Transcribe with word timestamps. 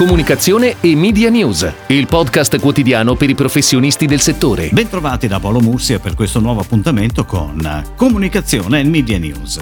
Comunicazione 0.00 0.76
e 0.80 0.96
Media 0.96 1.28
News, 1.28 1.70
il 1.88 2.06
podcast 2.06 2.58
quotidiano 2.58 3.16
per 3.16 3.28
i 3.28 3.34
professionisti 3.34 4.06
del 4.06 4.20
settore. 4.20 4.70
Bentrovati 4.72 5.28
da 5.28 5.38
Paolo 5.38 5.60
Mursia 5.60 5.98
per 5.98 6.14
questo 6.14 6.40
nuovo 6.40 6.62
appuntamento 6.62 7.26
con 7.26 7.84
Comunicazione 7.96 8.80
e 8.80 8.84
Media 8.84 9.18
News. 9.18 9.60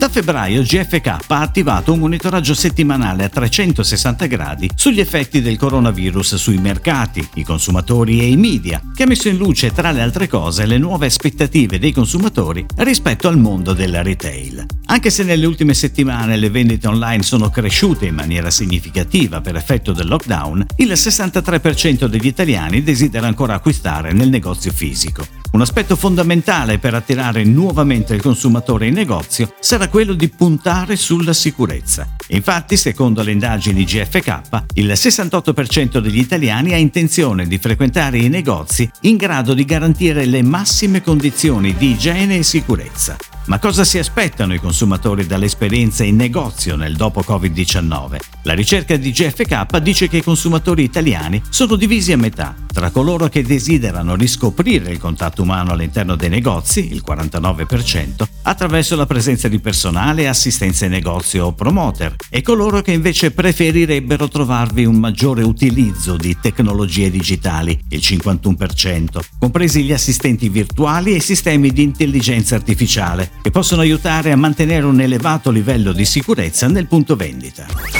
Da 0.00 0.08
febbraio 0.08 0.62
GFK 0.62 1.06
ha 1.26 1.40
attivato 1.42 1.92
un 1.92 1.98
monitoraggio 1.98 2.54
settimanale 2.54 3.24
a 3.24 3.28
360 3.28 4.26
gradi 4.26 4.70
sugli 4.74 4.98
effetti 4.98 5.42
del 5.42 5.58
coronavirus 5.58 6.36
sui 6.36 6.56
mercati, 6.56 7.28
i 7.34 7.44
consumatori 7.44 8.18
e 8.20 8.28
i 8.30 8.36
media, 8.38 8.80
che 8.94 9.02
ha 9.02 9.06
messo 9.06 9.28
in 9.28 9.36
luce 9.36 9.72
tra 9.72 9.90
le 9.90 10.00
altre 10.00 10.26
cose 10.26 10.64
le 10.64 10.78
nuove 10.78 11.04
aspettative 11.04 11.78
dei 11.78 11.92
consumatori 11.92 12.64
rispetto 12.76 13.28
al 13.28 13.36
mondo 13.36 13.74
del 13.74 14.02
retail. 14.02 14.64
Anche 14.86 15.10
se 15.10 15.22
nelle 15.22 15.44
ultime 15.44 15.74
settimane 15.74 16.38
le 16.38 16.48
vendite 16.48 16.88
online 16.88 17.22
sono 17.22 17.50
cresciute 17.50 18.06
in 18.06 18.14
maniera 18.14 18.50
significativa 18.50 19.42
per 19.50 19.58
effetto 19.58 19.92
del 19.92 20.06
lockdown, 20.06 20.64
il 20.76 20.92
63% 20.92 22.04
degli 22.04 22.26
italiani 22.26 22.84
desidera 22.84 23.26
ancora 23.26 23.54
acquistare 23.54 24.12
nel 24.12 24.28
negozio 24.28 24.70
fisico. 24.70 25.26
Un 25.50 25.60
aspetto 25.60 25.96
fondamentale 25.96 26.78
per 26.78 26.94
attirare 26.94 27.42
nuovamente 27.42 28.14
il 28.14 28.22
consumatore 28.22 28.86
in 28.86 28.94
negozio 28.94 29.52
sarà 29.58 29.88
quello 29.88 30.12
di 30.12 30.28
puntare 30.28 30.94
sulla 30.94 31.32
sicurezza. 31.32 32.06
Infatti, 32.28 32.76
secondo 32.76 33.24
le 33.24 33.32
indagini 33.32 33.82
GFK, 33.82 34.40
il 34.74 34.86
68% 34.92 35.98
degli 35.98 36.20
italiani 36.20 36.72
ha 36.72 36.76
intenzione 36.76 37.48
di 37.48 37.58
frequentare 37.58 38.18
i 38.18 38.28
negozi 38.28 38.88
in 39.00 39.16
grado 39.16 39.52
di 39.52 39.64
garantire 39.64 40.26
le 40.26 40.42
massime 40.42 41.02
condizioni 41.02 41.74
di 41.74 41.90
igiene 41.90 42.36
e 42.36 42.42
sicurezza. 42.44 43.16
Ma 43.46 43.58
cosa 43.58 43.84
si 43.84 43.98
aspettano 43.98 44.54
i 44.54 44.60
consumatori 44.60 45.26
dall'esperienza 45.26 46.04
in 46.04 46.16
negozio 46.16 46.76
nel 46.76 46.94
dopo 46.94 47.22
Covid-19? 47.26 48.18
La 48.42 48.54
ricerca 48.54 48.96
di 48.96 49.10
GFK 49.10 49.78
dice 49.78 50.08
che 50.08 50.18
i 50.18 50.22
consumatori 50.22 50.84
italiani 50.84 51.42
sono 51.48 51.76
divisi 51.76 52.12
a 52.12 52.16
metà 52.16 52.54
tra 52.72 52.90
coloro 52.90 53.28
che 53.28 53.42
desiderano 53.42 54.14
riscoprire 54.14 54.90
il 54.90 54.98
contatto 54.98 55.42
umano 55.42 55.72
all'interno 55.72 56.16
dei 56.16 56.28
negozi, 56.28 56.92
il 56.92 57.02
49%, 57.06 58.22
attraverso 58.42 58.96
la 58.96 59.06
presenza 59.06 59.48
di 59.48 59.58
personale, 59.58 60.28
assistenza 60.28 60.84
in 60.84 60.92
negozio 60.92 61.46
o 61.46 61.52
promoter, 61.52 62.14
e 62.28 62.42
coloro 62.42 62.80
che 62.80 62.92
invece 62.92 63.30
preferirebbero 63.30 64.28
trovarvi 64.28 64.84
un 64.84 64.96
maggiore 64.96 65.42
utilizzo 65.42 66.16
di 66.16 66.36
tecnologie 66.40 67.10
digitali, 67.10 67.78
il 67.88 68.00
51%, 68.00 69.20
compresi 69.38 69.82
gli 69.82 69.92
assistenti 69.92 70.48
virtuali 70.48 71.14
e 71.14 71.20
sistemi 71.20 71.70
di 71.70 71.82
intelligenza 71.82 72.54
artificiale, 72.54 73.30
che 73.42 73.50
possono 73.50 73.82
aiutare 73.82 74.32
a 74.32 74.36
mantenere 74.36 74.86
un 74.86 75.00
elevato 75.00 75.50
livello 75.50 75.92
di 75.92 76.04
sicurezza 76.04 76.68
nel 76.68 76.86
punto 76.86 77.16
vendita. 77.16 77.99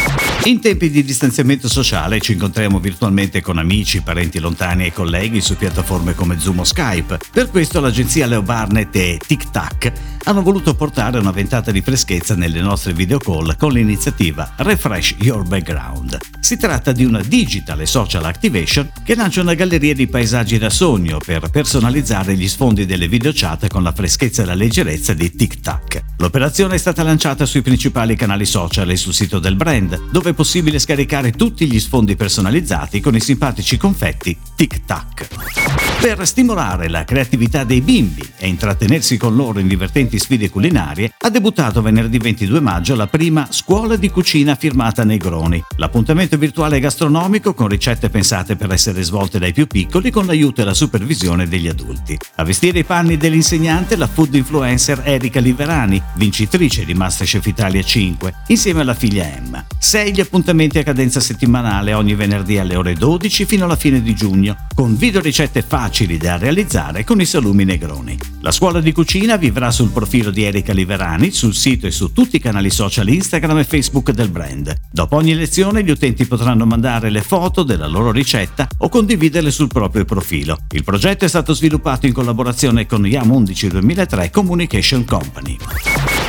In 0.45 0.59
tempi 0.59 0.89
di 0.89 1.03
distanziamento 1.03 1.69
sociale 1.69 2.19
ci 2.19 2.31
incontriamo 2.31 2.79
virtualmente 2.79 3.41
con 3.41 3.59
amici, 3.59 4.01
parenti 4.01 4.39
lontani 4.39 4.87
e 4.87 4.91
colleghi 4.91 5.39
su 5.39 5.55
piattaforme 5.55 6.15
come 6.15 6.39
Zoom 6.39 6.59
o 6.59 6.63
Skype. 6.63 7.19
Per 7.31 7.51
questo 7.51 7.79
l'agenzia 7.79 8.25
Leo 8.25 8.41
Barnett 8.41 8.95
e 8.95 9.19
TikTok 9.23 9.91
hanno 10.23 10.41
voluto 10.41 10.73
portare 10.75 11.19
una 11.19 11.31
ventata 11.31 11.71
di 11.71 11.81
freschezza 11.81 12.35
nelle 12.35 12.61
nostre 12.61 12.93
video 12.93 13.19
call 13.19 13.55
con 13.55 13.71
l'iniziativa 13.71 14.53
Refresh 14.57 15.15
Your 15.19 15.47
Background. 15.47 16.17
Si 16.39 16.57
tratta 16.57 16.91
di 16.91 17.05
una 17.05 17.21
digital 17.21 17.81
e 17.81 17.85
social 17.85 18.25
activation 18.25 18.91
che 19.03 19.15
lancia 19.15 19.41
una 19.41 19.53
galleria 19.53 19.93
di 19.93 20.07
paesaggi 20.07 20.57
da 20.57 20.69
sogno 20.69 21.19
per 21.23 21.49
personalizzare 21.49 22.35
gli 22.35 22.47
sfondi 22.47 22.85
delle 22.85 23.07
video 23.07 23.31
chat 23.33 23.67
con 23.67 23.83
la 23.83 23.91
freschezza 23.91 24.41
e 24.41 24.45
la 24.45 24.55
leggerezza 24.55 25.13
di 25.13 25.35
TikTok. 25.35 26.01
L'operazione 26.17 26.75
è 26.75 26.79
stata 26.79 27.03
lanciata 27.03 27.45
sui 27.45 27.61
principali 27.61 28.15
canali 28.15 28.45
social 28.45 28.89
e 28.89 28.95
sul 28.95 29.13
sito 29.13 29.39
del 29.39 29.55
brand, 29.55 30.09
dove 30.11 30.30
è 30.31 30.33
possibile 30.33 30.79
scaricare 30.79 31.31
tutti 31.31 31.67
gli 31.67 31.79
sfondi 31.79 32.15
personalizzati 32.15 32.99
con 32.99 33.15
i 33.15 33.19
simpatici 33.19 33.77
confetti 33.77 34.37
TikTok. 34.55 35.90
Per 36.01 36.25
stimolare 36.25 36.89
la 36.89 37.03
creatività 37.03 37.63
dei 37.63 37.79
bimbi 37.79 38.27
e 38.39 38.47
intrattenersi 38.47 39.17
con 39.17 39.35
loro 39.35 39.59
in 39.59 39.67
divertenti 39.67 40.17
sfide 40.17 40.49
culinarie, 40.49 41.13
ha 41.15 41.29
debuttato 41.29 41.83
venerdì 41.83 42.17
22 42.17 42.59
maggio 42.59 42.95
la 42.95 43.05
prima 43.05 43.45
Scuola 43.51 43.95
di 43.97 44.09
cucina 44.09 44.55
firmata 44.55 45.03
Negroni, 45.03 45.63
l'appuntamento 45.75 46.37
virtuale 46.37 46.79
gastronomico 46.79 47.53
con 47.53 47.67
ricette 47.67 48.09
pensate 48.09 48.55
per 48.55 48.71
essere 48.71 49.03
svolte 49.03 49.37
dai 49.37 49.53
più 49.53 49.67
piccoli 49.67 50.09
con 50.09 50.25
l'aiuto 50.25 50.61
e 50.61 50.63
la 50.63 50.73
supervisione 50.73 51.47
degli 51.47 51.67
adulti. 51.67 52.17
A 52.37 52.43
vestire 52.43 52.79
i 52.79 52.83
panni 52.83 53.17
dell'insegnante 53.17 53.95
la 53.95 54.07
food 54.07 54.33
influencer 54.33 55.03
Erika 55.05 55.39
Liverani, 55.39 56.01
vincitrice 56.15 56.83
di 56.83 56.95
Masterchef 56.95 57.45
Italia 57.45 57.83
5, 57.83 58.33
insieme 58.47 58.81
alla 58.81 58.95
figlia 58.95 59.31
Emma. 59.31 59.63
Sei 59.77 60.11
gli 60.11 60.19
appuntamenti 60.19 60.79
a 60.79 60.83
cadenza 60.83 61.19
settimanale 61.19 61.93
ogni 61.93 62.15
venerdì 62.15 62.57
alle 62.57 62.75
ore 62.75 62.95
12 62.95 63.45
fino 63.45 63.65
alla 63.65 63.75
fine 63.75 64.01
di 64.01 64.15
giugno, 64.15 64.57
con 64.73 64.95
video 64.95 65.21
ricette 65.21 65.61
facili 65.61 65.89
facili 65.91 66.15
da 66.15 66.37
realizzare 66.37 67.03
con 67.03 67.19
i 67.19 67.25
salumi 67.25 67.65
negroni. 67.65 68.17
La 68.39 68.51
scuola 68.51 68.79
di 68.79 68.93
cucina 68.93 69.35
vivrà 69.35 69.71
sul 69.71 69.89
profilo 69.89 70.31
di 70.31 70.43
Erika 70.43 70.71
Liverani, 70.71 71.31
sul 71.31 71.53
sito 71.53 71.85
e 71.85 71.91
su 71.91 72.13
tutti 72.13 72.37
i 72.37 72.39
canali 72.39 72.69
social 72.69 73.09
Instagram 73.09 73.57
e 73.57 73.65
Facebook 73.65 74.11
del 74.11 74.29
brand. 74.29 74.73
Dopo 74.89 75.17
ogni 75.17 75.35
lezione 75.35 75.83
gli 75.83 75.89
utenti 75.89 76.25
potranno 76.25 76.65
mandare 76.65 77.09
le 77.09 77.21
foto 77.21 77.63
della 77.63 77.87
loro 77.87 78.11
ricetta 78.11 78.69
o 78.77 78.87
condividerle 78.87 79.51
sul 79.51 79.67
proprio 79.67 80.05
profilo. 80.05 80.59
Il 80.69 80.85
progetto 80.85 81.25
è 81.25 81.27
stato 81.27 81.53
sviluppato 81.53 82.07
in 82.07 82.13
collaborazione 82.13 82.85
con 82.85 83.05
YAM 83.05 83.29
11 83.29 83.67
2003 83.67 84.29
Communication 84.29 85.03
Company. 85.03 85.57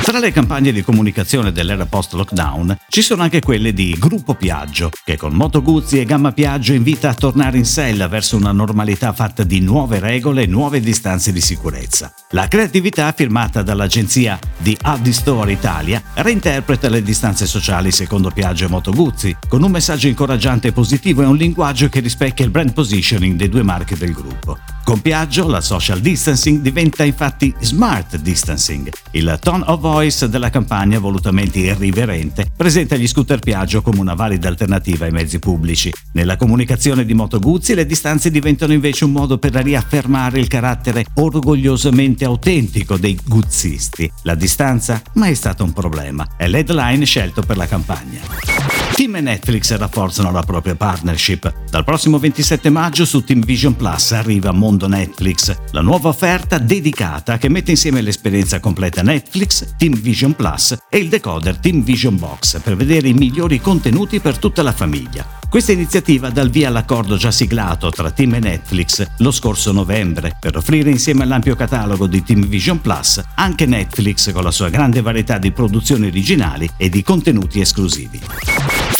Tra 0.03 0.19
le 0.19 0.33
campagne 0.33 0.73
di 0.73 0.83
comunicazione 0.83 1.53
dell'era 1.53 1.85
post-lockdown 1.85 2.77
ci 2.89 3.01
sono 3.01 3.23
anche 3.23 3.39
quelle 3.39 3.71
di 3.71 3.95
Gruppo 3.97 4.35
Piaggio, 4.35 4.89
che 5.05 5.15
con 5.15 5.33
Moto 5.33 5.61
Guzzi 5.61 5.97
e 5.97 6.03
Gamma 6.03 6.33
Piaggio 6.33 6.73
invita 6.73 7.09
a 7.09 7.13
tornare 7.13 7.57
in 7.57 7.63
sella 7.63 8.09
verso 8.09 8.35
una 8.35 8.51
normalità 8.51 9.13
fatta 9.13 9.43
di 9.43 9.61
nuove 9.61 9.99
regole 9.99 10.43
e 10.43 10.45
nuove 10.45 10.81
distanze 10.81 11.31
di 11.31 11.39
sicurezza. 11.39 12.13
La 12.31 12.49
creatività 12.49 13.13
firmata 13.13 13.63
dall'agenzia 13.63 14.37
di 14.57 14.77
Addi 14.81 15.13
Store 15.13 15.53
Italia 15.53 16.03
reinterpreta 16.15 16.89
le 16.89 17.01
distanze 17.01 17.45
sociali 17.45 17.89
secondo 17.89 18.29
Piaggio 18.29 18.65
e 18.65 18.69
Moto 18.69 18.91
Guzzi, 18.91 19.33
con 19.47 19.63
un 19.63 19.71
messaggio 19.71 20.09
incoraggiante 20.09 20.67
e 20.67 20.73
positivo 20.73 21.21
e 21.21 21.27
un 21.27 21.37
linguaggio 21.37 21.87
che 21.87 22.01
rispecchia 22.01 22.43
il 22.43 22.51
brand 22.51 22.73
positioning 22.73 23.37
dei 23.37 23.47
due 23.47 23.63
marchi 23.63 23.95
del 23.95 24.11
gruppo. 24.11 24.57
Con 24.83 24.99
Piaggio 24.99 25.47
la 25.47 25.61
social 25.61 26.01
distancing 26.01 26.59
diventa 26.59 27.03
infatti 27.05 27.53
smart 27.61 28.17
distancing. 28.17 28.89
Il 29.11 29.37
tone 29.41 29.63
of 29.67 29.79
voice 29.79 30.27
della 30.27 30.49
campagna, 30.49 30.99
volutamente 30.99 31.59
irriverente, 31.59 32.47
presenta 32.55 32.97
gli 32.97 33.07
scooter 33.07 33.39
Piaggio 33.39 33.81
come 33.81 33.99
una 33.99 34.13
valida 34.13 34.49
alternativa 34.49 35.05
ai 35.05 35.11
mezzi 35.11 35.39
pubblici. 35.39 35.91
Nella 36.13 36.35
comunicazione 36.35 37.05
di 37.05 37.13
Moto 37.13 37.39
Guzzi 37.39 37.73
le 37.73 37.85
distanze 37.85 38.29
diventano 38.29 38.73
invece 38.73 39.05
un 39.05 39.11
modo 39.11 39.37
per 39.37 39.53
riaffermare 39.53 40.39
il 40.39 40.47
carattere 40.47 41.05
orgogliosamente 41.15 42.25
autentico 42.25 42.97
dei 42.97 43.17
guzzisti. 43.23 44.11
La 44.23 44.35
distanza 44.35 45.01
mai 45.13 45.31
è 45.31 45.35
stato 45.35 45.63
un 45.63 45.71
problema, 45.71 46.27
è 46.35 46.47
l'headline 46.47 47.05
scelto 47.05 47.41
per 47.41 47.55
la 47.55 47.67
campagna. 47.67 48.52
Team 49.03 49.17
e 49.17 49.21
Netflix 49.21 49.75
rafforzano 49.75 50.31
la 50.31 50.43
propria 50.43 50.75
partnership. 50.75 51.53
Dal 51.69 51.83
prossimo 51.83 52.19
27 52.19 52.69
maggio 52.69 53.03
su 53.03 53.21
Team 53.21 53.43
Vision 53.43 53.75
Plus 53.75 54.13
arriva 54.13 54.53
Mondo 54.53 54.87
Netflix, 54.87 55.53
la 55.71 55.81
nuova 55.81 56.07
offerta 56.07 56.57
dedicata 56.57 57.37
che 57.37 57.49
mette 57.49 57.71
insieme 57.71 57.99
l'esperienza 57.99 58.61
completa 58.61 59.01
Netflix, 59.01 59.75
Team 59.77 59.99
Vision 59.99 60.33
Plus 60.37 60.77
e 60.87 60.99
il 60.99 61.09
decoder 61.09 61.57
Team 61.57 61.83
Vision 61.83 62.17
Box 62.17 62.61
per 62.61 62.77
vedere 62.77 63.09
i 63.09 63.13
migliori 63.13 63.59
contenuti 63.59 64.21
per 64.21 64.37
tutta 64.37 64.61
la 64.63 64.71
famiglia. 64.71 65.41
Questa 65.49 65.73
iniziativa 65.73 66.29
dà 66.29 66.41
il 66.41 66.49
via 66.49 66.69
all'accordo 66.69 67.17
già 67.17 67.29
siglato 67.29 67.89
tra 67.89 68.09
Team 68.09 68.35
e 68.35 68.39
Netflix 68.39 69.05
lo 69.17 69.31
scorso 69.31 69.73
novembre 69.73 70.37
per 70.39 70.55
offrire 70.55 70.89
insieme 70.89 71.23
all'ampio 71.23 71.57
catalogo 71.57 72.07
di 72.07 72.23
Team 72.23 72.47
Vision 72.47 72.79
Plus 72.79 73.21
anche 73.35 73.65
Netflix 73.65 74.31
con 74.31 74.43
la 74.43 74.51
sua 74.51 74.69
grande 74.69 75.01
varietà 75.01 75.37
di 75.37 75.51
produzioni 75.51 76.07
originali 76.07 76.69
e 76.77 76.87
di 76.87 77.03
contenuti 77.03 77.59
esclusivi. 77.59 78.52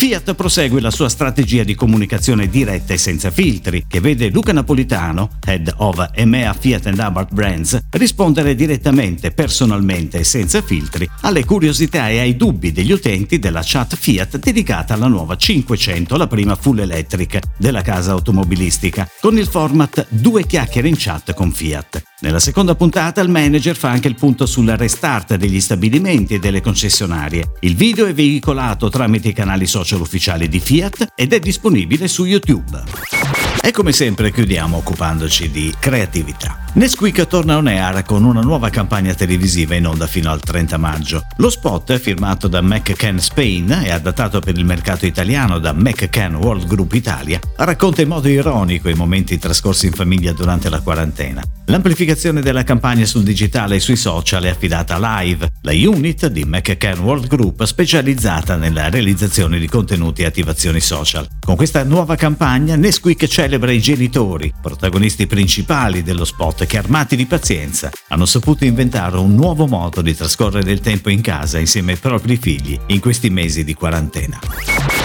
Fiat 0.04 0.34
prosegue 0.34 0.82
la 0.82 0.90
sua 0.90 1.08
strategia 1.08 1.64
di 1.64 1.74
comunicazione 1.74 2.50
diretta 2.50 2.92
e 2.92 2.98
senza 2.98 3.30
filtri, 3.30 3.86
che 3.88 4.00
vede 4.00 4.28
Luca 4.28 4.52
Napolitano, 4.52 5.30
head 5.42 5.72
of 5.78 6.10
EMEA 6.12 6.52
Fiat 6.52 6.88
and 6.88 6.98
Abarth 6.98 7.32
Brands, 7.32 7.78
rispondere 7.92 8.54
direttamente, 8.54 9.30
personalmente 9.30 10.18
e 10.18 10.24
senza 10.24 10.60
filtri 10.60 11.08
alle 11.22 11.46
curiosità 11.46 12.10
e 12.10 12.18
ai 12.18 12.36
dubbi 12.36 12.70
degli 12.70 12.92
utenti 12.92 13.38
della 13.38 13.62
chat 13.64 13.96
Fiat 13.96 14.36
dedicata 14.36 14.92
alla 14.92 15.06
nuova 15.06 15.38
500, 15.38 16.18
la 16.18 16.26
prima 16.26 16.54
full 16.54 16.80
electric 16.80 17.38
della 17.56 17.80
casa 17.80 18.12
automobilistica, 18.12 19.08
con 19.22 19.38
il 19.38 19.46
format 19.46 20.06
Due 20.10 20.44
chiacchiere 20.44 20.88
in 20.88 20.96
chat 20.98 21.32
con 21.32 21.50
Fiat. 21.50 22.03
Nella 22.24 22.38
seconda 22.38 22.74
puntata 22.74 23.20
il 23.20 23.28
manager 23.28 23.76
fa 23.76 23.90
anche 23.90 24.08
il 24.08 24.14
punto 24.14 24.46
sul 24.46 24.70
restart 24.70 25.34
degli 25.34 25.60
stabilimenti 25.60 26.32
e 26.32 26.38
delle 26.38 26.62
concessionarie. 26.62 27.52
Il 27.60 27.76
video 27.76 28.06
è 28.06 28.14
veicolato 28.14 28.88
tramite 28.88 29.28
i 29.28 29.34
canali 29.34 29.66
social 29.66 30.00
ufficiali 30.00 30.48
di 30.48 30.58
Fiat 30.58 31.08
ed 31.14 31.34
è 31.34 31.38
disponibile 31.38 32.08
su 32.08 32.24
YouTube. 32.24 33.43
E 33.62 33.70
come 33.70 33.92
sempre 33.92 34.30
chiudiamo 34.30 34.76
occupandoci 34.76 35.50
di 35.50 35.74
creatività. 35.78 36.58
Nesquik 36.74 37.26
torna 37.28 37.56
on 37.56 37.68
air 37.68 38.02
con 38.02 38.24
una 38.24 38.40
nuova 38.40 38.68
campagna 38.68 39.14
televisiva 39.14 39.76
in 39.76 39.86
onda 39.86 40.06
fino 40.06 40.30
al 40.30 40.40
30 40.40 40.76
maggio. 40.76 41.24
Lo 41.36 41.48
spot, 41.48 41.96
firmato 41.98 42.48
da 42.48 42.60
McCann 42.60 43.18
Spain 43.18 43.70
e 43.84 43.90
adattato 43.90 44.40
per 44.40 44.58
il 44.58 44.64
mercato 44.64 45.06
italiano 45.06 45.58
da 45.58 45.72
McCann 45.72 46.34
World 46.34 46.66
Group 46.66 46.92
Italia, 46.94 47.38
racconta 47.56 48.02
in 48.02 48.08
modo 48.08 48.28
ironico 48.28 48.88
i 48.88 48.94
momenti 48.94 49.38
trascorsi 49.38 49.86
in 49.86 49.92
famiglia 49.92 50.32
durante 50.32 50.68
la 50.68 50.80
quarantena. 50.80 51.42
L'amplificazione 51.66 52.42
della 52.42 52.64
campagna 52.64 53.06
sul 53.06 53.22
digitale 53.22 53.76
e 53.76 53.80
sui 53.80 53.96
social 53.96 54.42
è 54.42 54.48
affidata 54.48 54.96
a 54.96 55.20
Live, 55.22 55.48
la 55.62 55.72
unit 55.72 56.26
di 56.26 56.44
McCann 56.44 56.98
World 56.98 57.28
Group 57.28 57.62
specializzata 57.64 58.56
nella 58.56 58.90
realizzazione 58.90 59.58
di 59.58 59.68
contenuti 59.68 60.22
e 60.22 60.26
attivazioni 60.26 60.80
social. 60.80 61.26
Con 61.40 61.56
questa 61.56 61.84
nuova 61.84 62.16
campagna 62.16 62.76
Nesquik 62.76 63.26
celebra 63.44 63.72
i 63.72 63.80
genitori, 63.80 64.50
protagonisti 64.58 65.26
principali 65.26 66.02
dello 66.02 66.24
spot 66.24 66.64
che 66.64 66.78
armati 66.78 67.14
di 67.14 67.26
pazienza 67.26 67.90
hanno 68.08 68.24
saputo 68.24 68.64
inventare 68.64 69.18
un 69.18 69.34
nuovo 69.34 69.66
modo 69.66 70.00
di 70.00 70.16
trascorrere 70.16 70.72
il 70.72 70.80
tempo 70.80 71.10
in 71.10 71.20
casa 71.20 71.58
insieme 71.58 71.92
ai 71.92 71.98
propri 71.98 72.38
figli 72.38 72.78
in 72.86 73.00
questi 73.00 73.28
mesi 73.28 73.62
di 73.62 73.74
quarantena. 73.74 74.38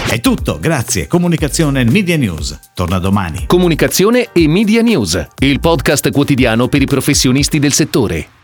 È 0.10 0.22
tutto, 0.22 0.58
grazie. 0.58 1.08
Comunicazione 1.08 1.84
Media 1.84 2.16
News. 2.16 2.58
Torna 2.74 2.98
domani. 2.98 3.44
Comunicazione 3.46 4.30
e 4.32 4.48
Media 4.48 4.82
News, 4.82 5.28
il 5.40 5.60
podcast 5.60 6.10
quotidiano 6.10 6.70
per 6.70 6.82
i 6.82 6.86
professionisti 6.86 7.60
del 7.60 7.74
settore. 7.74 8.39